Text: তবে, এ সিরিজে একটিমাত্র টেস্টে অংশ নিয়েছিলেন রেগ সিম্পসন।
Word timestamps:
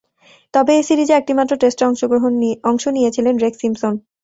তবে, 0.53 0.71
এ 0.75 0.83
সিরিজে 0.83 1.13
একটিমাত্র 1.17 1.53
টেস্টে 1.57 1.83
অংশ 2.65 2.83
নিয়েছিলেন 2.95 3.35
রেগ 3.37 3.53
সিম্পসন। 3.61 3.93